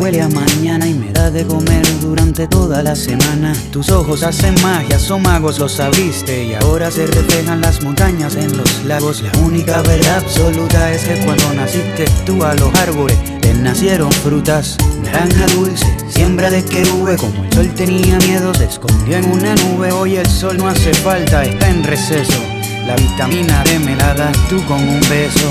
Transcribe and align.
Huele 0.00 0.22
a 0.22 0.28
mañana 0.30 0.88
y 0.88 0.94
me 0.94 1.12
da 1.12 1.30
de 1.30 1.44
comer 1.44 1.82
durante 2.00 2.48
toda 2.48 2.82
la 2.82 2.96
semana. 2.96 3.52
Tus 3.70 3.90
ojos 3.90 4.22
hacen 4.22 4.54
magia, 4.62 4.98
son 4.98 5.20
magos, 5.20 5.58
lo 5.58 5.68
sabiste. 5.68 6.42
Y 6.42 6.54
ahora 6.54 6.90
se 6.90 7.06
reflejan 7.06 7.60
las 7.60 7.82
montañas 7.82 8.34
en 8.36 8.56
los 8.56 8.82
lagos. 8.86 9.20
La 9.20 9.38
única 9.40 9.82
verdad 9.82 10.16
absoluta 10.24 10.90
es 10.90 11.02
que 11.02 11.22
cuando 11.22 11.52
naciste 11.52 12.06
tú 12.24 12.42
a 12.42 12.54
los 12.54 12.74
árboles 12.76 13.18
te 13.42 13.52
nacieron 13.52 14.10
frutas. 14.10 14.78
Naranja 15.04 15.46
dulce, 15.54 15.86
siembra 16.08 16.48
de 16.48 16.64
querube. 16.64 17.18
Como 17.18 17.44
el 17.44 17.52
sol 17.52 17.68
tenía 17.74 18.16
miedo, 18.20 18.54
se 18.54 18.64
escondió 18.64 19.18
en 19.18 19.30
una 19.30 19.54
nube. 19.54 19.92
Hoy 19.92 20.16
el 20.16 20.26
sol 20.26 20.56
no 20.56 20.66
hace 20.66 20.94
falta, 20.94 21.44
está 21.44 21.68
en 21.68 21.84
receso. 21.84 22.42
La 22.86 22.96
vitamina 22.96 23.62
D 23.64 23.78
me 23.78 23.94
la 23.96 24.14
das 24.14 24.48
tú 24.48 24.64
con 24.64 24.80
un 24.80 25.00
beso. 25.10 25.50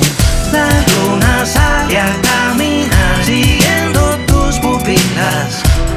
La 0.52 0.68
luna 1.06 1.46
sale 1.46 2.00
a 2.00 2.20
caminar 2.24 3.24
siguiendo 3.24 3.59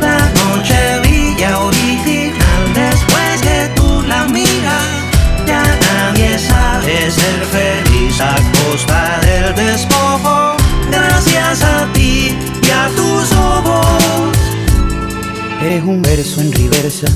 La 0.00 0.18
noche 0.40 0.98
brilla 1.02 1.60
original 1.60 2.74
después 2.74 3.40
que 3.40 3.70
tú 3.76 4.02
la 4.08 4.24
miras. 4.24 4.88
Ya 5.46 5.62
nadie 5.62 6.38
sabe 6.38 7.10
ser 7.10 7.44
feliz 7.52 8.20
a 8.20 8.34
costa 8.52 9.20
del 9.22 9.54
despojo. 9.54 10.56
Gracias 10.90 11.62
a 11.62 11.86
ti 11.92 12.36
y 12.62 12.70
a 12.70 12.88
tus 12.96 13.32
ojos. 13.32 14.36
Eres 15.62 15.84
un 15.84 16.02
verso 16.02 16.40
en 16.40 16.52
reversa. 16.52 17.06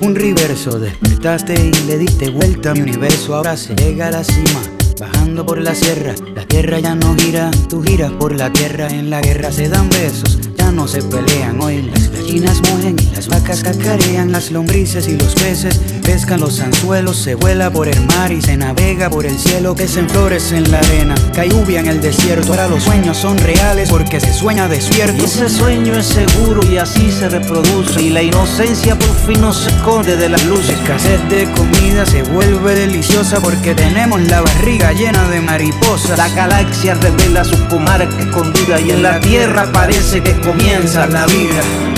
Un 0.00 0.14
reverso, 0.14 0.78
despertaste 0.78 1.54
y 1.54 1.86
le 1.86 1.98
diste 1.98 2.30
vuelta 2.30 2.74
mi 2.74 2.82
universo. 2.82 3.34
Ahora 3.34 3.56
se 3.56 3.74
llega 3.74 4.06
a 4.06 4.10
la 4.10 4.24
cima 4.24 4.60
Bajando 5.00 5.46
por 5.46 5.58
la 5.62 5.74
sierra, 5.74 6.14
la 6.34 6.44
tierra 6.44 6.78
ya 6.78 6.94
no 6.94 7.16
gira, 7.16 7.50
tú 7.70 7.82
giras 7.82 8.12
por 8.12 8.36
la 8.36 8.52
tierra, 8.52 8.86
en 8.88 9.08
la 9.08 9.22
guerra 9.22 9.50
se 9.50 9.70
dan 9.70 9.88
besos, 9.88 10.38
no 10.72 10.88
se 10.88 11.02
pelean, 11.02 11.60
hoy 11.60 11.82
las 11.82 12.10
gallinas 12.10 12.60
mueren 12.70 12.96
y 13.00 13.14
las 13.14 13.28
vacas 13.28 13.62
cacarean, 13.62 14.32
las 14.32 14.50
lombrices 14.50 15.08
y 15.08 15.16
los 15.16 15.34
peces 15.34 15.78
pescan 16.02 16.40
los 16.40 16.60
anzuelos, 16.60 17.16
se 17.16 17.34
vuela 17.34 17.70
por 17.70 17.88
el 17.88 18.06
mar 18.06 18.32
y 18.32 18.42
se 18.42 18.56
navega 18.56 19.08
por 19.08 19.26
el 19.26 19.38
cielo, 19.38 19.74
que 19.74 19.86
se 19.86 20.00
flores 20.10 20.52
en 20.52 20.70
la 20.70 20.78
arena, 20.78 21.14
cae 21.34 21.48
lluvia 21.48 21.80
en 21.80 21.86
el 21.86 22.00
desierto, 22.00 22.52
ahora 22.52 22.68
los 22.68 22.82
sueños 22.82 23.16
son 23.16 23.38
reales 23.38 23.88
porque 23.88 24.20
se 24.20 24.32
sueña 24.32 24.68
despierto. 24.68 25.22
Y 25.22 25.24
ese 25.24 25.48
sueño 25.48 25.96
es 25.96 26.06
seguro 26.06 26.60
y 26.70 26.78
así 26.78 27.10
se 27.10 27.28
reproduce. 27.28 28.02
Y 28.02 28.10
la 28.10 28.22
inocencia 28.22 28.98
por 28.98 29.14
fin 29.26 29.40
no 29.40 29.52
se 29.52 29.70
esconde 29.70 30.16
de 30.16 30.28
las 30.28 30.44
luces. 30.46 30.70
Escasez 30.70 31.20
de 31.28 31.50
comida 31.52 32.06
se 32.06 32.22
vuelve 32.22 32.74
deliciosa 32.74 33.40
porque 33.40 33.74
tenemos 33.74 34.20
la 34.22 34.40
barriga 34.40 34.92
llena 34.92 35.28
de 35.28 35.40
mariposas. 35.40 36.18
La 36.18 36.28
galaxia 36.28 36.94
revela 36.94 37.44
su 37.44 37.56
comarca 37.68 38.18
escondida 38.18 38.80
y 38.80 38.90
en 38.90 39.02
la 39.02 39.20
tierra 39.20 39.70
parece 39.72 40.22
que 40.22 40.30
comienza 40.60 41.06
la 41.06 41.26
vida. 41.26 41.89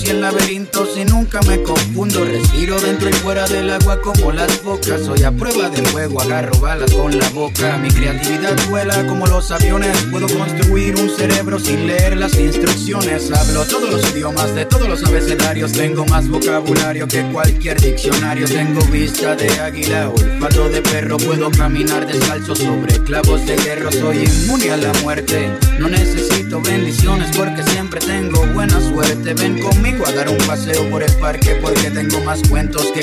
100 0.00 0.20
laberintos 0.22 0.96
y 0.96 1.04
nunca 1.04 1.40
me 1.46 1.62
confundo. 1.62 2.24
Respiro 2.24 2.80
dentro 2.80 3.10
y 3.10 3.12
fuera 3.30 3.46
del 3.46 3.70
agua 3.70 4.00
como 4.00 4.32
las 4.32 4.50
focas. 4.58 5.02
Soy 5.06 5.22
a 5.22 5.30
prueba 5.30 5.68
de 5.68 5.82
fuego, 5.90 6.20
agarro 6.20 6.58
balas 6.58 6.92
con 6.92 7.16
la 7.16 7.28
boca. 7.28 7.76
Mi 7.76 7.88
creatividad 7.88 8.56
vuela 8.68 9.06
como 9.06 9.24
los 9.28 9.52
aviones. 9.52 9.96
Puedo 10.10 10.26
construir 10.26 10.96
un 10.96 11.08
cerebro 11.08 11.60
sin 11.60 11.86
leer 11.86 12.16
las 12.16 12.36
instrucciones. 12.36 13.30
Hablo 13.30 13.64
todos 13.66 13.88
los 13.88 14.10
idiomas 14.10 14.52
de 14.56 14.64
todos 14.66 14.88
los 14.88 15.04
abecedarios. 15.04 15.70
Tengo 15.70 16.04
más 16.06 16.28
vocabulario 16.28 17.06
que 17.06 17.22
cualquier 17.30 17.80
diccionario. 17.80 18.48
Tengo 18.48 18.80
vista 18.86 19.36
de 19.36 19.48
águila, 19.60 20.08
olfato 20.08 20.68
de 20.68 20.82
perro. 20.82 21.16
Puedo 21.18 21.52
caminar 21.52 22.08
descalzo 22.08 22.56
sobre 22.56 22.98
clavos 23.04 23.46
de 23.46 23.56
hierro. 23.58 23.92
Soy 23.92 24.24
inmune 24.24 24.72
a 24.72 24.76
la 24.76 24.92
muerte. 25.04 25.56
No 25.78 25.88
necesito 25.88 26.60
bendiciones 26.62 27.30
porque 27.36 27.62
siempre 27.62 28.00
tengo 28.00 28.44
buena 28.48 28.80
suerte. 28.80 29.34
Ven 29.34 29.60
conmigo 29.60 30.04
a 30.04 30.10
dar 30.10 30.28
un 30.28 30.38
paseo 30.38 30.90
por 30.90 31.04
el 31.04 31.12
parque 31.18 31.60
porque 31.62 31.92
tengo 31.92 32.20
más 32.24 32.42
cuentos 32.48 32.86
que 32.92 33.02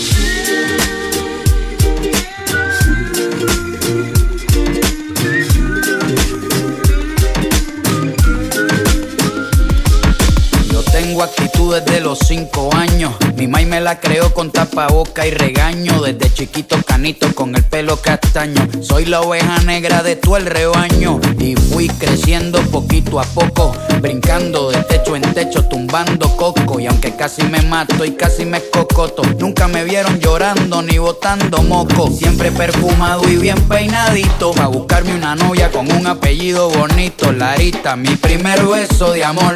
Desde 11.69 11.99
los 12.01 12.19
cinco 12.19 12.69
años. 12.73 13.13
Mi 13.35 13.47
mai 13.47 13.65
me 13.65 13.79
la 13.81 13.99
creó 13.99 14.33
con 14.33 14.51
tapaboca 14.51 15.27
y 15.27 15.31
regaño. 15.31 16.01
Desde 16.01 16.33
chiquito 16.33 16.77
canito 16.85 17.33
con 17.35 17.55
el 17.55 17.63
pelo 17.63 17.97
castaño. 17.97 18.67
Soy 18.81 19.05
la 19.05 19.21
oveja 19.21 19.59
negra 19.59 20.01
de 20.01 20.15
todo 20.15 20.37
el 20.37 20.45
rebaño. 20.45 21.19
Y 21.37 21.55
fui 21.55 21.87
creciendo 21.87 22.61
poquito 22.63 23.19
a 23.19 23.23
poco. 23.23 23.75
Brincando 24.01 24.71
de 24.71 24.83
techo 24.83 25.15
en 25.15 25.21
techo, 25.33 25.65
tumbando 25.65 26.35
coco. 26.35 26.79
Y 26.79 26.87
aunque 26.87 27.15
casi 27.15 27.43
me 27.43 27.61
mato 27.61 28.05
y 28.05 28.11
casi 28.11 28.45
me 28.45 28.61
cocoto, 28.61 29.23
nunca 29.37 29.67
me 29.67 29.83
vieron 29.83 30.19
llorando 30.19 30.81
ni 30.81 30.97
botando 30.97 31.61
moco. 31.63 32.09
Siempre 32.09 32.51
perfumado 32.51 33.27
y 33.29 33.37
bien 33.37 33.59
peinadito. 33.67 34.51
Pa' 34.51 34.67
buscarme 34.67 35.15
una 35.15 35.35
novia 35.35 35.71
con 35.71 35.91
un 35.91 36.07
apellido 36.07 36.69
bonito. 36.69 37.31
Larita, 37.31 37.95
mi 37.95 38.15
primer 38.15 38.65
beso 38.65 39.11
de 39.11 39.23
amor. 39.23 39.55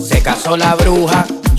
Se 0.00 0.22
casó 0.22 0.56
la 0.56 0.74
bruja, 0.74 1.26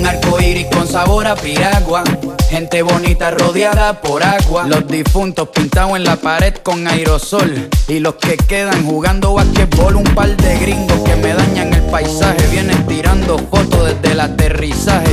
Un 0.00 0.06
arco 0.06 0.40
iris 0.40 0.66
con 0.72 0.88
sabor 0.88 1.26
a 1.26 1.36
piragua. 1.36 2.02
Gente 2.48 2.80
bonita 2.80 3.32
rodeada 3.32 4.00
por 4.00 4.22
agua. 4.22 4.66
Los 4.66 4.88
difuntos 4.88 5.50
pintados 5.50 5.94
en 5.94 6.04
la 6.04 6.16
pared 6.16 6.54
con 6.54 6.88
aerosol. 6.88 7.68
Y 7.86 7.98
los 7.98 8.14
que 8.14 8.38
quedan 8.38 8.86
jugando 8.86 9.34
basquetbol. 9.34 9.96
Un 9.96 10.04
par 10.14 10.34
de 10.34 10.58
gringos 10.58 11.00
que 11.00 11.16
me 11.16 11.34
dañan 11.34 11.74
el 11.74 11.82
paisaje. 11.82 12.46
Vienen 12.50 12.86
tirando 12.86 13.36
fotos 13.50 13.88
desde 13.88 14.12
el 14.12 14.20
aterrizaje. 14.20 15.12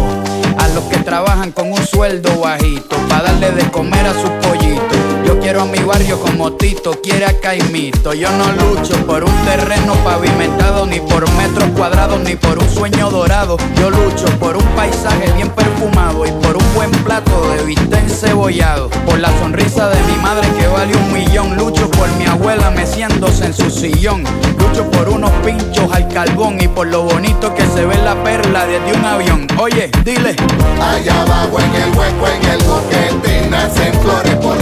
los 0.73 0.83
que 0.85 0.97
trabajan 0.97 1.51
con 1.51 1.71
un 1.71 1.85
sueldo 1.85 2.39
bajito, 2.39 2.95
para 3.09 3.23
darle 3.23 3.51
de 3.51 3.69
comer 3.71 4.05
a 4.05 4.13
sus 4.13 4.29
pollitos. 4.47 5.10
Quiero 5.51 5.63
a 5.63 5.65
mi 5.65 5.79
barrio 5.79 6.17
como 6.17 6.53
Tito, 6.53 6.93
quiere 7.03 7.25
a 7.25 7.37
Caimito. 7.37 8.13
Yo 8.13 8.29
no 8.31 8.53
lucho 8.53 8.95
por 9.05 9.21
un 9.21 9.35
terreno 9.43 9.95
pavimentado, 9.95 10.85
ni 10.85 11.01
por 11.01 11.29
metros 11.33 11.67
cuadrados, 11.75 12.21
ni 12.21 12.37
por 12.37 12.57
un 12.57 12.69
sueño 12.69 13.09
dorado. 13.09 13.57
Yo 13.75 13.89
lucho 13.89 14.27
por 14.39 14.55
un 14.55 14.63
paisaje 14.77 15.29
bien 15.33 15.49
perfumado 15.49 16.25
y 16.25 16.31
por 16.31 16.55
un 16.55 16.73
buen 16.73 16.89
plato 17.03 17.49
de 17.51 17.65
bistec 17.65 18.01
encebollado. 18.01 18.89
Por 19.05 19.19
la 19.19 19.27
sonrisa 19.39 19.89
de 19.89 20.01
mi 20.03 20.15
madre 20.21 20.47
que 20.57 20.67
vale 20.67 20.95
un 20.95 21.11
millón. 21.11 21.57
Lucho 21.57 21.91
por 21.91 22.07
mi 22.11 22.27
abuela 22.27 22.71
meciéndose 22.71 23.47
en 23.47 23.53
su 23.53 23.69
sillón. 23.69 24.23
Lucho 24.57 24.89
por 24.89 25.09
unos 25.09 25.31
pinchos 25.43 25.91
al 25.91 26.07
carbón 26.07 26.61
y 26.61 26.69
por 26.69 26.87
lo 26.87 27.03
bonito 27.03 27.53
que 27.53 27.65
se 27.65 27.83
ve 27.83 27.97
la 28.05 28.15
perla 28.23 28.65
desde 28.67 28.97
un 28.97 29.03
avión. 29.03 29.47
Oye, 29.59 29.91
dile. 30.05 30.33
Allá 30.81 31.23
abajo 31.23 31.59
en 31.59 31.75
el 31.75 31.89
hueco, 31.89 32.27
en 32.27 32.49
el 32.51 32.63
boquete, 32.63 33.47
nacen 33.49 33.93
flores 34.01 34.35
por 34.35 34.61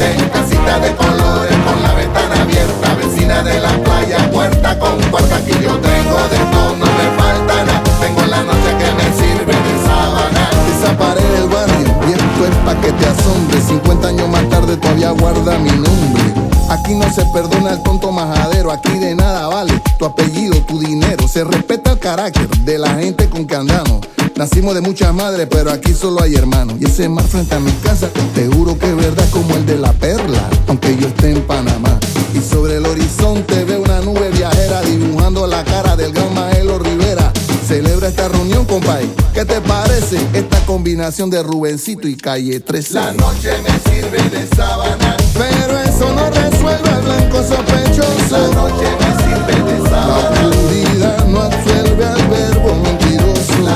ramillete. 0.00 0.30
Casita 0.30 0.80
de 0.80 0.96
colores 0.96 1.56
con 1.64 1.82
la 1.82 1.94
ventana 1.94 2.42
abierta, 2.42 2.94
vecina 2.94 3.42
de 3.42 3.60
la 3.60 3.70
playa, 3.82 4.30
puerta 4.30 4.78
con 4.78 4.98
puerta 5.10 5.44
que 5.44 5.52
yo 5.52 5.78
tengo 5.78 6.16
de 6.28 6.38
todo, 6.52 6.76
no 6.76 6.86
me 6.86 7.06
falta 7.16 7.64
nada. 7.64 7.82
Tengo 8.00 8.22
la 8.26 8.42
noche 8.42 8.76
que 8.78 8.92
me 8.92 9.06
sirve 9.16 9.52
de 9.52 9.84
sábana. 9.84 10.50
Esa 10.78 10.96
pared 10.96 11.22
del 11.22 11.48
barrio, 11.48 11.86
y 12.08 12.12
esto 12.12 12.46
es 12.46 12.76
que 12.80 12.92
te 12.92 13.06
asombre. 13.06 13.60
50 13.60 14.08
años 14.08 14.28
más 14.28 14.48
tarde 14.48 14.76
todavía 14.76 15.10
guarda 15.10 15.58
mi 15.58 15.70
nombre. 15.70 16.22
Aquí 16.70 16.94
no 16.94 17.12
se 17.12 17.24
perdona 17.32 17.72
el 17.72 17.82
tonto 17.82 18.12
majadero, 18.12 18.70
aquí 18.70 18.98
de 18.98 19.14
nada 19.14 19.48
vale 19.48 19.80
tu 19.98 20.04
apellido, 20.04 20.56
tu 20.62 20.78
dinero. 20.78 21.26
Se 21.26 21.44
respeta 21.44 21.92
el 21.92 21.98
carácter 21.98 22.48
de 22.48 22.78
la 22.78 22.94
gente 22.94 23.28
con 23.28 23.44
que 23.44 23.56
andamos. 23.56 24.00
Nacimos 24.40 24.74
de 24.74 24.80
muchas 24.80 25.12
madres, 25.12 25.46
pero 25.50 25.70
aquí 25.70 25.92
solo 25.92 26.22
hay 26.22 26.34
hermanos. 26.34 26.76
Y 26.80 26.86
ese 26.86 27.10
mar 27.10 27.26
frente 27.26 27.54
a 27.54 27.60
mi 27.60 27.72
casa, 27.72 28.08
te 28.34 28.46
juro 28.46 28.78
que 28.78 28.86
es 28.86 28.96
verdad 28.96 29.28
como 29.30 29.54
el 29.54 29.66
de 29.66 29.76
la 29.76 29.92
perla, 29.92 30.48
aunque 30.66 30.96
yo 30.96 31.08
esté 31.08 31.32
en 31.32 31.42
Panamá. 31.42 32.00
Y 32.32 32.40
sobre 32.40 32.76
el 32.76 32.86
horizonte 32.86 33.66
veo 33.66 33.82
una 33.82 34.00
nube 34.00 34.30
viajera 34.30 34.80
dibujando 34.80 35.46
la 35.46 35.62
cara 35.62 35.94
del 35.94 36.14
gran 36.14 36.32
Maelo 36.32 36.78
Rivera. 36.78 37.30
Celebra 37.68 38.08
esta 38.08 38.28
reunión, 38.30 38.64
compay. 38.64 39.06
¿Qué 39.34 39.44
te 39.44 39.60
parece 39.60 40.16
esta 40.32 40.58
combinación 40.64 41.28
de 41.28 41.42
Rubencito 41.42 42.08
y 42.08 42.16
Calle 42.16 42.60
13? 42.60 42.94
La 42.94 43.12
noche 43.12 43.50
me 43.62 43.92
sirve 43.92 44.22
de 44.30 44.46
sábana. 44.56 45.18
Pero 45.34 45.78
eso 45.80 46.14
no 46.14 46.30
resuelve 46.30 46.88
al 46.88 47.02
blanco 47.02 47.42
sospechoso. 47.42 48.38
La 48.38 48.54
noche 48.54 48.86
me 49.00 49.22
sirve 49.22 49.70
de 49.70 49.78
La 49.80 49.90
sábana. 49.90 50.48
oscuridad 50.48 51.26
no 51.26 51.40
absuelve 51.42 52.04
al 52.06 52.28
verbo 52.28 52.99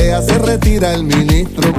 Se 0.00 0.38
retira 0.38 0.94
el 0.94 1.04
ministro. 1.04 1.72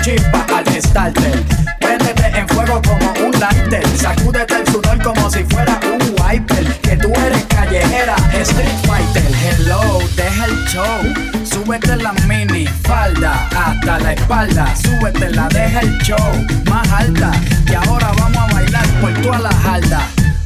Chispa 0.00 0.46
al 0.54 0.82
starter. 0.82 1.42
Préndete 1.80 2.38
en 2.38 2.48
fuego 2.48 2.80
como 2.82 3.12
un 3.26 3.32
lighter, 3.40 3.86
sacúdete 3.98 4.54
el 4.54 4.66
sudor 4.66 5.02
como 5.02 5.30
si 5.30 5.44
fuera 5.44 5.78
un 5.84 6.14
wiper. 6.20 6.64
Que 6.80 6.96
tú 6.96 7.12
eres 7.26 7.44
callejera, 7.44 8.16
street 8.32 8.68
fighter. 8.86 9.30
Hello, 9.44 9.98
deja 10.16 10.44
el 10.44 10.64
show. 10.66 11.44
Súbete 11.44 11.96
la 11.96 12.12
mini 12.26 12.66
falda 12.82 13.48
hasta 13.56 13.98
la 13.98 14.12
espalda. 14.12 14.74
Súbete 14.76 15.30
la 15.30 15.48
deja 15.48 15.80
el 15.80 15.98
show 15.98 16.46
más 16.70 16.90
alta. 16.92 17.32
Y 17.68 17.74
ahora 17.74 18.12
vamos 18.18 18.38
a 18.38 18.54
bailar 18.54 18.86
por 19.00 19.12
toda 19.22 19.38
la 19.38 19.52
jalda. 19.52 20.25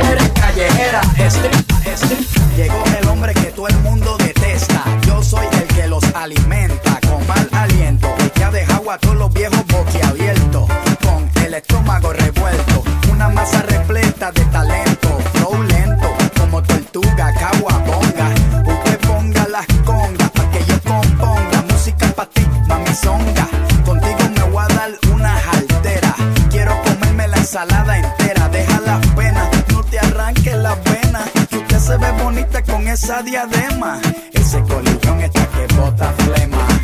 Eres 0.00 0.28
callejera, 0.30 1.00
strip, 1.28 1.70
strip. 1.94 2.56
Llegó 2.56 2.82
el 3.00 3.08
hombre 3.08 3.34
que 3.34 3.52
todo 3.52 3.68
el 3.68 3.78
mundo 3.78 4.16
detesta. 4.18 4.84
Yo 5.06 5.22
soy 5.22 5.46
el 5.52 5.68
que 5.68 5.86
los 5.86 6.02
alimenta 6.14 7.00
con 7.08 7.26
mal 7.26 7.48
aliento. 7.52 8.08
El 8.18 8.30
que 8.32 8.44
ha 8.44 8.50
dejado 8.50 8.90
a 8.90 8.98
todos 8.98 9.16
los 9.16 9.32
viejos 9.32 9.64
boquiabiertos. 9.66 10.68
Con 11.02 11.30
el 11.44 11.54
estómago 11.54 12.12
esa 33.02 33.22
diadema. 33.22 34.00
Ese 34.32 34.60
colillón 34.64 35.20
está 35.20 35.46
que 35.46 35.74
bota 35.74 36.12
flema. 36.18 36.77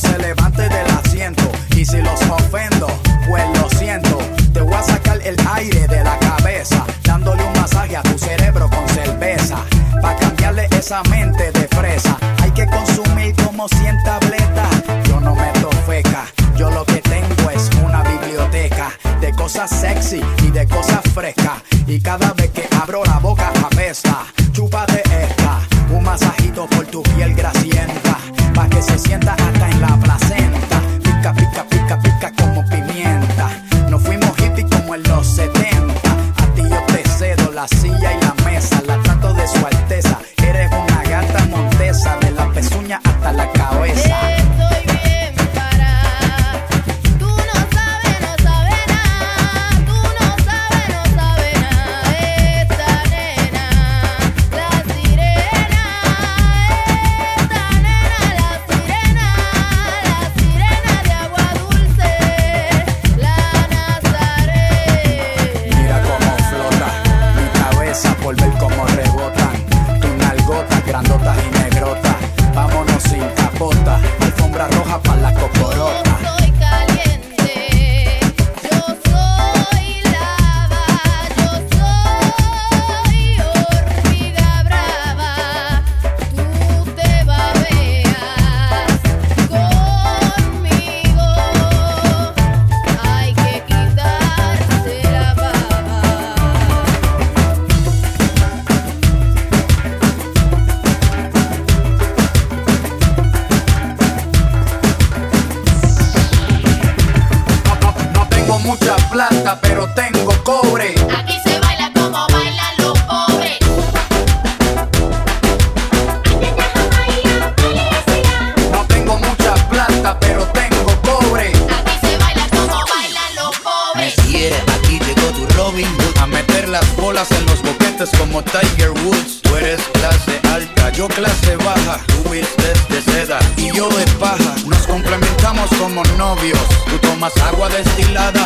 Se 0.00 0.18
levante 0.18 0.49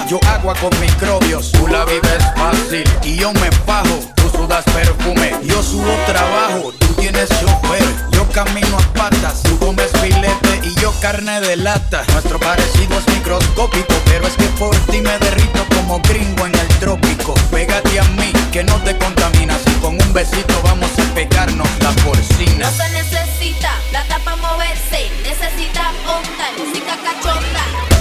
yo 0.08 0.20
agua 0.28 0.54
con 0.60 0.70
microbios. 0.80 1.52
Tú 1.52 1.66
la 1.66 1.84
vives 1.84 2.22
fácil 2.36 2.84
y 3.02 3.16
yo 3.16 3.32
me 3.32 3.50
fajo. 3.66 4.00
Tú 4.16 4.30
sudas 4.30 4.64
perfume, 4.64 5.32
yo 5.42 5.62
subo 5.62 5.92
trabajo. 6.06 6.72
Tú 6.78 6.94
tienes 6.94 7.28
chofer, 7.28 7.84
yo 8.12 8.26
camino 8.30 8.78
a 8.78 8.92
patas. 8.94 9.42
Tú 9.42 9.58
comes 9.58 9.90
filete 10.02 10.60
y 10.62 10.74
yo 10.80 10.92
carne 11.00 11.40
de 11.40 11.56
lata. 11.56 12.04
Nuestro 12.12 12.38
parecido 12.38 12.98
es 12.98 13.08
microscópico, 13.14 13.94
pero 14.06 14.26
es 14.26 14.34
que 14.34 14.48
por 14.58 14.76
ti 14.90 15.00
me 15.00 15.18
derrito 15.18 15.64
como 15.74 16.00
gringo 16.00 16.46
en 16.46 16.54
el 16.54 16.68
trópico. 16.80 17.34
Pégate 17.50 18.00
a 18.00 18.04
mí, 18.04 18.32
que 18.52 18.62
no 18.64 18.76
te 18.82 18.96
contaminas. 18.98 19.60
Y 19.66 19.80
con 19.80 20.00
un 20.00 20.12
besito 20.12 20.60
vamos 20.62 20.90
a 20.98 21.14
pegarnos 21.14 21.68
la 21.80 21.90
porcina. 22.04 22.70
No 22.70 22.76
se 22.76 22.90
necesita 22.90 23.70
plata 23.90 24.18
para 24.24 24.36
moverse, 24.36 25.10
necesita 25.22 25.92
onda, 26.06 26.46
música 26.58 26.96
cachonda, 27.02 27.93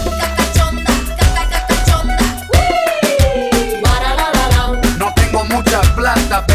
plata, 6.03 6.52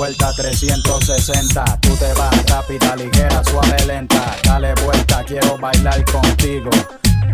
vuelta 0.00 0.32
360, 0.34 1.62
tú 1.82 1.94
te 1.96 2.10
vas 2.14 2.34
rápida, 2.46 2.96
ligera, 2.96 3.44
suave, 3.44 3.76
lenta. 3.86 4.34
Dale 4.44 4.72
vuelta, 4.82 5.22
quiero 5.24 5.58
bailar 5.58 6.02
contigo. 6.06 6.70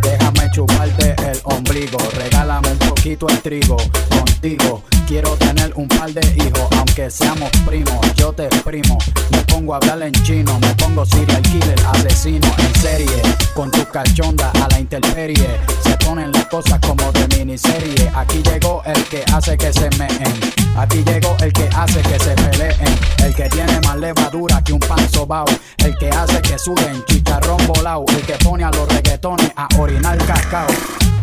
Déjame 0.02 0.35
chuparte 0.50 1.14
el 1.30 1.40
ombligo, 1.44 1.98
regálame 2.14 2.68
un 2.72 2.78
poquito 2.78 3.28
el 3.28 3.40
trigo. 3.40 3.76
Contigo 4.08 4.82
quiero 5.06 5.30
tener 5.36 5.72
un 5.76 5.88
par 5.88 6.12
de 6.12 6.20
hijos, 6.36 6.68
aunque 6.76 7.10
seamos 7.10 7.50
primos, 7.66 8.14
yo 8.16 8.32
te 8.32 8.46
exprimo. 8.46 8.98
Me 9.30 9.38
pongo 9.42 9.74
a 9.74 9.76
hablar 9.78 10.02
en 10.02 10.12
chino, 10.24 10.58
me 10.60 10.74
pongo 10.74 11.04
serial 11.06 11.42
killer, 11.42 11.78
asesino 11.92 12.46
en 12.58 12.74
serie. 12.80 13.22
Con 13.54 13.70
tu 13.70 13.84
cachonda 13.86 14.50
a 14.62 14.68
la 14.68 14.80
intemperie, 14.80 15.48
se 15.82 15.96
ponen 16.04 16.32
las 16.32 16.46
cosas 16.46 16.78
como 16.80 17.10
de 17.12 17.26
miniserie. 17.36 18.10
Aquí 18.14 18.42
llegó 18.42 18.82
el 18.84 19.02
que 19.04 19.24
hace 19.32 19.56
que 19.56 19.72
se 19.72 19.88
meen, 19.98 20.34
aquí 20.76 21.02
llegó 21.04 21.36
el 21.40 21.52
que 21.52 21.68
hace 21.74 22.00
que 22.02 22.18
se 22.18 22.34
peleen, 22.34 22.98
el 23.24 23.34
que 23.34 23.48
tiene 23.48 23.80
más 23.80 23.96
levadura 23.96 24.62
que 24.62 24.72
un 24.72 24.80
pan 24.80 25.08
sobao, 25.10 25.46
el 25.78 25.96
que 25.96 26.10
hace 26.10 26.42
que 26.42 26.58
suben 26.58 27.04
chicharrón 27.06 27.64
volado, 27.66 28.04
el 28.08 28.22
que 28.22 28.34
pone 28.44 28.64
a 28.64 28.70
los 28.70 28.88
reggaetones 28.88 29.50
a 29.56 29.68
orinar 29.78 30.18
cacao. 30.36 30.66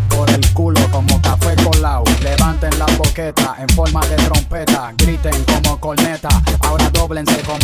Por 0.09 0.29
el 0.29 0.53
culo 0.53 0.79
como 0.91 1.21
café 1.21 1.55
colao. 1.63 2.03
Levanten 2.21 2.77
la 2.77 2.85
boqueta 2.97 3.55
en 3.59 3.69
forma 3.69 4.05
de 4.07 4.15
trompeta. 4.15 4.93
Griten 4.97 5.43
como 5.45 5.79
corneta. 5.79 6.29
Ahora 6.61 6.89
doblense 6.89 7.41
como 7.41 7.62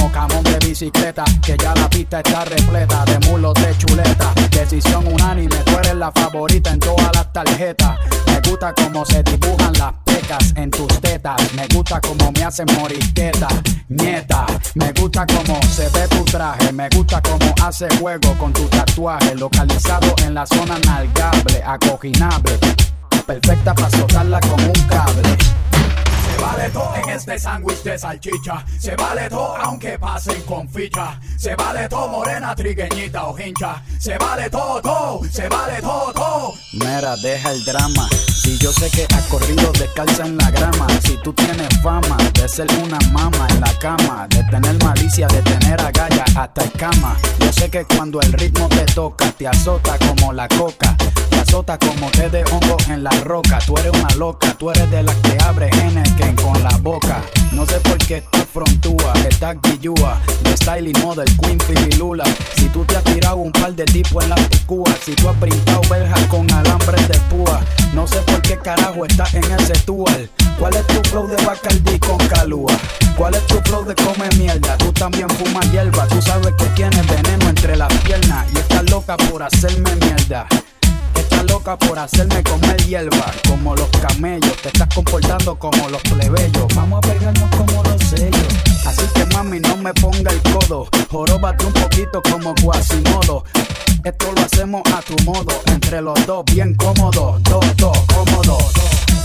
Que 0.70 1.58
ya 1.58 1.74
la 1.74 1.90
pista 1.90 2.20
está 2.20 2.46
repleta 2.46 3.04
de 3.06 3.28
mulos 3.28 3.56
de 3.56 3.76
chuleta. 3.76 4.32
Decisión 4.52 5.08
unánime, 5.08 5.56
tú 5.66 5.72
eres 5.80 5.96
la 5.96 6.12
favorita 6.12 6.70
en 6.70 6.80
todas 6.80 7.10
las 7.16 7.34
tarjetas. 7.34 7.98
Me 8.28 8.40
gusta 8.48 8.72
como 8.76 9.04
se 9.04 9.24
dibujan 9.24 9.74
las 9.80 9.94
pecas 10.06 10.54
en 10.56 10.70
tus 10.70 10.88
tetas. 11.02 11.42
Me 11.56 11.68
gusta 11.74 12.00
como 12.00 12.32
me 12.32 12.44
hacen 12.44 12.68
morisqueta 12.78 13.48
Nieta, 13.88 14.46
me 14.76 14.92
gusta 14.94 15.26
como 15.26 15.60
se 15.64 15.90
ve 15.90 16.08
tu 16.08 16.24
traje. 16.26 16.72
Me 16.72 16.88
gusta 16.90 17.20
como 17.20 17.52
hace 17.64 17.88
juego 17.98 18.38
con 18.38 18.54
tu 18.54 18.66
tatuaje. 18.66 19.34
Localizado 19.34 20.14
en 20.24 20.36
la 20.36 20.46
zona 20.46 20.78
nalgable, 20.86 21.64
acoginable 21.66 22.60
Perfecta 23.26 23.74
para 23.74 23.90
soltarla 23.90 24.40
con 24.42 24.64
un 24.64 24.88
cable 24.88 25.36
vale 26.40 26.70
todo 26.70 26.94
en 26.96 27.10
este 27.10 27.40
sándwich 27.40 27.84
de 27.84 27.98
salchicha. 27.98 28.66
Se 28.80 28.96
vale 28.96 29.30
todo 29.30 29.56
aunque 29.58 30.00
pasen 30.00 30.42
con 30.44 30.68
ficha. 30.70 31.20
Se 31.38 31.56
vale 31.56 31.88
todo 31.88 32.08
morena, 32.08 32.56
trigueñita 32.56 33.26
o 33.26 33.38
hincha. 33.40 33.82
Se 34.00 34.18
vale 34.18 34.50
todo, 34.50 34.82
todo. 34.82 35.22
Se 35.32 35.48
vale 35.48 35.82
todo, 35.82 36.14
todo. 36.14 36.54
Mira, 36.74 37.16
deja 37.18 37.52
el 37.52 37.64
drama. 37.66 38.08
Si 38.42 38.58
yo 38.58 38.72
sé 38.72 38.90
que 38.90 39.06
has 39.14 39.26
corrido 39.26 39.72
descalza 39.74 40.26
en 40.26 40.38
la 40.38 40.50
grama. 40.52 40.88
Si 41.04 41.18
tú 41.18 41.34
tienes 41.34 41.70
fama 41.82 42.18
de 42.34 42.48
ser 42.48 42.68
una 42.84 43.00
mama 43.12 43.48
en 43.50 43.62
la 43.62 43.74
cama. 43.80 44.28
De 44.30 44.44
tener 44.46 44.84
malicia, 44.84 45.28
de 45.28 45.42
tener 45.42 45.80
agallas 45.82 46.36
hasta 46.36 46.64
escama. 46.64 47.18
Yo 47.40 47.52
sé 47.54 47.70
que 47.70 47.86
cuando 47.86 48.22
el 48.22 48.34
ritmo 48.34 48.68
te 48.70 48.86
toca, 48.86 49.32
te 49.32 49.48
azota 49.48 49.98
como 50.00 50.34
la 50.34 50.48
coca. 50.48 50.96
Te 51.30 51.40
azota 51.40 51.78
como 51.78 52.10
té 52.12 52.30
de 52.30 52.44
hongo 52.46 52.78
en 52.90 53.04
la 53.04 53.12
roca. 53.24 53.60
Tú 53.66 53.78
eres 53.78 53.92
una 53.94 54.16
loca, 54.16 54.54
tú 54.56 54.72
eres 54.72 54.90
de 54.90 55.04
las 55.04 55.16
que 55.18 55.38
abre 55.44 55.70
genes 55.74 56.12
que 56.14 56.29
con 56.36 56.62
la 56.64 56.76
boca. 56.78 57.22
No 57.52 57.66
sé 57.66 57.80
por 57.80 57.98
qué 57.98 58.18
estás 58.18 58.46
frontúa, 58.54 59.14
estás 59.28 59.58
guillúa. 59.64 60.20
De 60.44 60.56
style 60.56 60.90
y 60.90 60.94
model, 61.02 61.28
queen, 61.38 61.60
lula. 61.98 62.24
Si 62.56 62.68
tú 62.70 62.86
te 62.86 62.96
has 62.96 63.04
tirado 63.04 63.38
un 63.38 63.52
par 63.52 63.74
de 63.74 63.86
tipos 63.86 64.24
en 64.24 64.30
la 64.30 64.36
picúa. 64.36 64.90
Si 65.04 65.14
tú 65.14 65.30
has 65.30 65.40
brincado 65.40 65.82
verjas 65.90 66.24
con 66.26 66.50
alambres 66.52 67.08
de 67.08 67.20
púa. 67.22 67.62
No 67.94 68.08
sé 68.08 68.20
por 68.22 68.42
qué 68.42 68.58
carajo 68.58 69.06
estás 69.06 69.34
en 69.34 69.44
ese 69.44 69.74
tour. 69.86 70.10
¿Cuál 70.58 70.76
es 70.76 70.88
tu 70.88 71.02
flow 71.10 71.28
de 71.28 71.38
Bacardi 71.46 72.00
con 72.00 72.18
calúa? 72.28 72.74
¿Cuál 73.18 73.36
es 73.36 73.46
tu 73.48 73.56
flow 73.62 73.86
de 73.86 73.96
come 73.96 74.30
mierda? 74.38 74.78
Tú 74.78 74.92
también 74.94 75.30
fumas 75.30 75.72
hierba. 75.72 76.08
Tú 76.08 76.22
sabes 76.22 76.54
que 76.58 76.66
tienes 76.76 77.06
veneno 77.08 77.50
entre 77.50 77.76
las 77.76 77.94
piernas. 78.00 78.46
Y 78.54 78.58
estás 78.58 78.90
loca 78.90 79.18
por 79.18 79.44
hacerme 79.44 79.96
mierda. 79.96 80.48
Loca 81.44 81.78
por 81.78 81.98
hacerme 81.98 82.44
comer 82.44 82.78
hierba. 82.86 83.32
Como 83.48 83.76
los 83.76 83.88
camellos, 83.90 84.56
te 84.62 84.70
estás 84.70 84.88
comportando 84.94 85.58
como 85.58 85.90
los 85.90 86.02
plebeyos. 86.04 86.68
Vamos 86.76 86.98
a 86.98 87.02
pegarnos 87.02 87.50
como 87.56 87.84
los 87.84 88.02
sellos. 88.04 88.48
Así 88.86 89.04
que 89.14 89.26
mami 89.34 89.60
no 89.60 89.78
me 89.78 89.94
ponga 89.94 90.32
el 90.32 90.42
codo. 90.42 90.88
Joróbate 91.10 91.66
un 91.66 91.74
poquito 91.74 92.22
como 92.22 92.54
Quasimodo. 92.56 93.44
Esto 94.04 94.32
lo 94.36 94.42
hacemos 94.42 94.82
a 94.94 95.02
tu 95.02 95.16
modo. 95.24 95.62
Entre 95.68 96.02
los 96.02 96.26
dos 96.26 96.44
bien 96.46 96.76
cómodo. 96.76 97.40
Dos, 97.44 97.66
dos, 97.78 97.98
cómodo. 98.14 98.58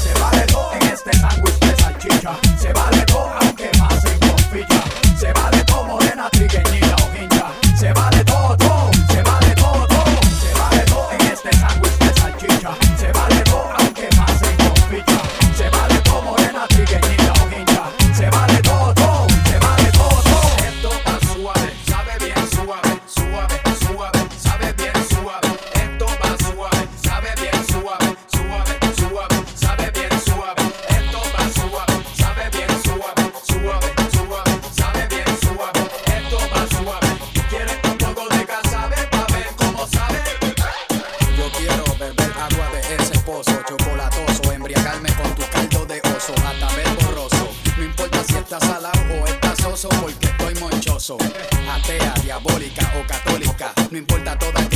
Se 0.03 0.21
vale 0.21 0.43
todo 0.47 0.73
en 0.81 0.89
este 0.89 1.13
sándwich 1.19 1.59
de 1.59 1.77
salchicha. 1.77 2.39
Se 2.59 2.73
vale 2.73 3.03
todo 3.07 3.29
aunque 3.41 3.71
pasen 3.79 3.94
diabólica 52.45 52.93
o 52.99 53.07
católica, 53.07 53.73
no 53.91 53.99
importa, 53.99 54.37
todas 54.39 54.74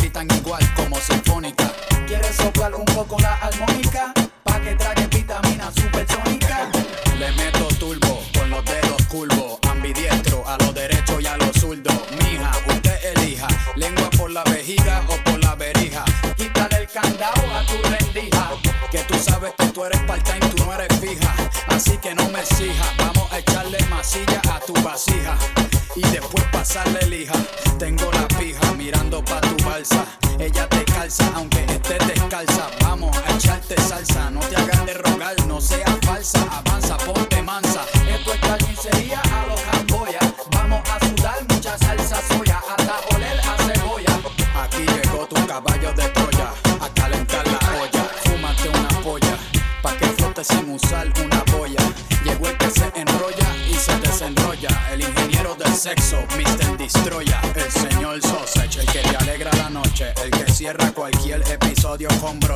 yo 62.11 62.21
con 62.21 62.48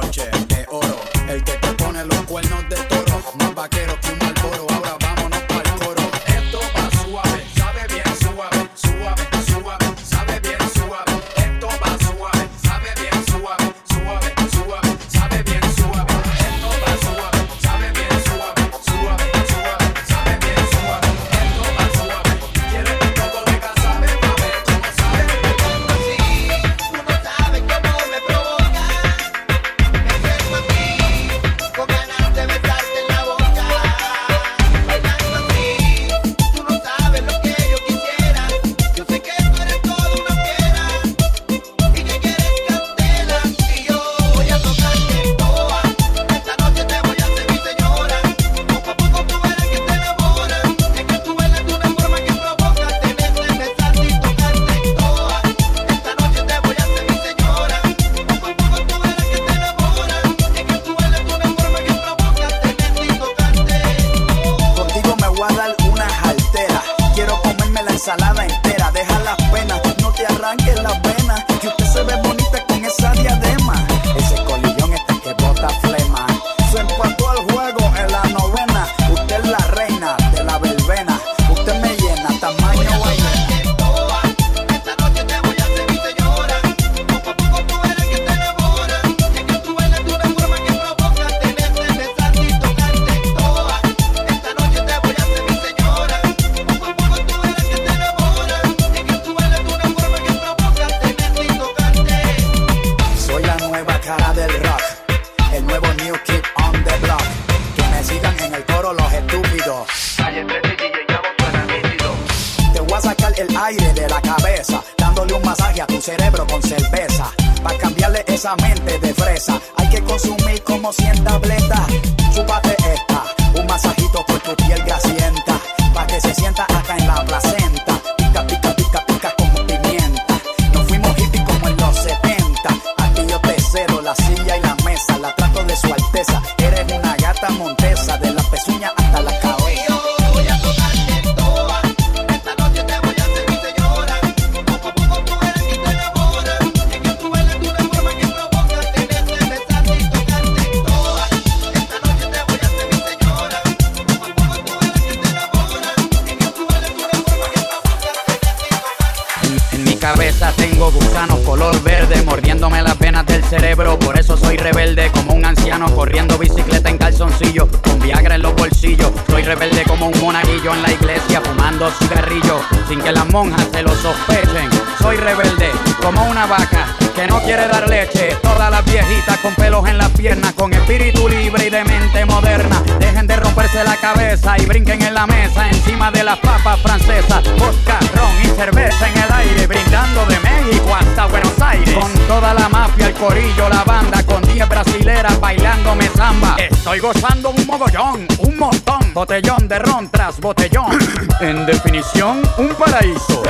fumando 171.83 171.91
cigarrillo 171.99 172.61
sin 172.89 173.01
que 173.01 173.13
las 173.13 173.27
monjas 173.33 173.69
se 173.73 173.83
lo 173.83 173.95
sospechen. 173.97 174.71
Soy 175.01 175.17
rebelde 175.17 175.71
como 176.01 176.25
una 176.27 176.47
vaca 176.47 176.87
que 177.15 177.27
no 177.27 177.41
quiere 177.43 177.69
dar 177.69 177.89
leche. 177.89 178.37
Todas 178.43 178.71
las 178.71 178.85
viejitas 178.85 179.39
con 179.39 179.55
pelos 179.55 179.87
en 179.89 179.99
las 179.99 180.11
piernas, 180.11 180.53
con 180.53 180.73
espíritu 180.73 181.29
libre 181.29 181.67
y 181.67 181.71
de 181.71 181.85
mente 181.85 182.25
moderna. 182.25 182.83
Dejen 182.99 183.27
de 183.27 183.37
romperse 183.37 183.85
la 183.85 183.97
cabeza 183.97 184.57
y 184.59 184.67
brinquen 184.67 185.03
en 185.03 185.15
la 185.15 185.27
mesa 185.27 185.69
encima 185.69 186.11
de 186.11 186.25
las 186.25 186.39
papas 186.39 186.81
francesas. 186.81 187.43
Vodka, 187.59 187.99
ron 188.15 188.43
y 188.43 188.47
cerveza 188.57 189.09
en 189.09 189.19
el 189.19 189.33
aire, 189.33 189.67
brindando 189.67 190.25
de 190.27 190.39
México 190.41 190.95
hasta 190.95 191.27
Buenos 191.27 191.61
Aires. 191.61 191.95
Con 191.95 192.13
toda 192.27 192.55
la 192.55 192.69
mafia, 192.69 193.09
el 193.09 193.15
corillo, 193.15 193.69
la 193.69 193.85
banda, 193.85 194.23
con 194.25 194.43
10 194.43 194.69
brasileras 194.69 195.41
bailándome 195.41 196.09
samba. 196.09 196.57
Estoy 196.59 197.01
gozando 197.01 197.51
un 197.51 197.67
mogollón, 197.67 198.27
un 198.39 198.59
montón. 198.59 199.13
Botellón 199.15 199.69
de 199.69 199.79
ron 199.79 200.11
tras 200.11 200.41
botellón. 200.41 200.99
en 201.41 201.67
definición, 201.67 202.43
un 202.59 202.69
paraíso 202.69 203.43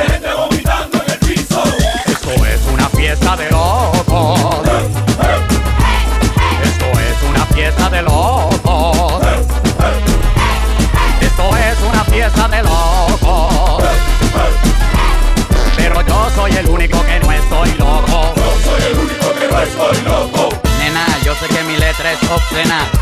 fiesta 3.03 3.37
de 3.37 3.51
locos. 3.51 4.61
Esto 6.63 6.87
es 7.01 7.23
una 7.29 7.45
fiesta 7.47 7.91
de 7.91 8.03
locos. 8.03 9.23
Esto 11.21 11.57
es 11.57 11.79
una 11.91 12.05
fiesta 12.05 12.47
de 12.47 12.63
locos. 12.63 13.83
Pero 15.77 16.01
yo 16.03 16.31
soy 16.37 16.53
el 16.53 16.69
único 16.69 17.05
que 17.05 17.19
no 17.19 17.33
estoy 17.33 17.73
loco. 17.73 18.35
Yo 18.37 18.71
soy 18.71 18.83
el 18.93 18.99
único 18.99 19.33
que 19.35 19.49
no 19.49 19.61
estoy 19.61 20.03
loco. 20.03 20.49
Nena, 20.79 21.05
yo 21.25 21.35
sé 21.35 21.49
que 21.49 21.65
mi 21.65 21.77
letra 21.77 22.13
es 22.13 22.23
obscena 22.31 23.02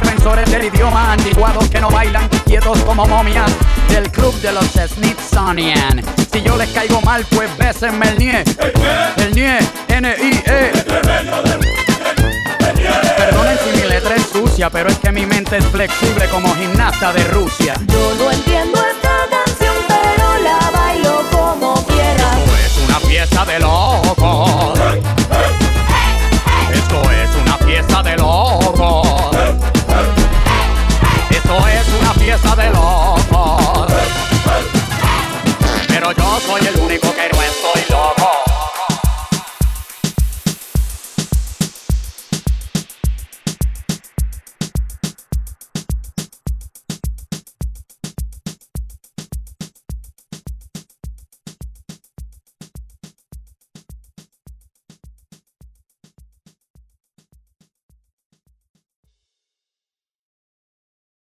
defensores 0.00 0.50
del 0.50 0.64
idioma, 0.64 1.12
antiguados 1.12 1.68
que 1.68 1.80
no 1.80 1.90
bailan 1.90 2.28
quietos 2.46 2.78
como 2.84 3.06
momias 3.06 3.50
del 3.88 4.10
club 4.10 4.34
de 4.40 4.52
los 4.52 4.66
Smithsonian. 4.66 6.02
Si 6.32 6.42
yo 6.42 6.56
les 6.56 6.68
caigo 6.70 7.00
mal, 7.02 7.24
pues 7.30 7.48
bésenme 7.56 8.08
el 8.08 8.18
nie. 8.18 8.44
El 9.16 9.34
nie, 9.34 9.58
N-I-E. 9.88 10.72
Perdonen 13.16 13.58
si 13.64 13.80
mi 13.80 13.88
letra 13.88 14.14
es 14.14 14.26
sucia, 14.26 14.70
pero 14.70 14.88
es 14.88 14.98
que 14.98 15.10
mi 15.10 15.26
mente 15.26 15.56
es 15.56 15.66
flexible 15.66 16.28
como 16.28 16.54
gimnasta 16.54 17.12
de 17.12 17.24
Rusia. 17.24 17.74
Yo 17.86 18.14
no 18.18 18.30
entiendo 18.30 18.78
esta 18.78 19.26
canción, 19.30 19.74
pero 19.88 20.38
la 20.44 20.70
bailo 20.70 21.24
como 21.32 21.84
quiera. 21.86 22.38
Esto 22.38 22.56
es 22.64 22.88
una 22.88 23.00
fiesta 23.00 23.44
de 23.44 23.58
locos. 23.58 24.78
Esto 26.72 27.10
es 27.10 27.30
una 27.42 27.58
fiesta 27.58 28.02
de 28.02 28.16
locos. 28.16 29.07
fiesta 32.18 32.56
de 32.56 32.70
locos. 32.70 33.92
Pero 35.88 36.12
yo 36.12 36.40
soy 36.46 36.66
el 36.66 36.76
único 36.80 37.14
que 37.14 37.28
no 37.32 37.42
estoy. 37.42 37.77